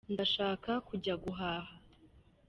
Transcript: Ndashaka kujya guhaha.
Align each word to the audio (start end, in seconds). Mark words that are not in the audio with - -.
Ndashaka 0.13 0.71
kujya 0.87 1.13
guhaha. 1.23 1.71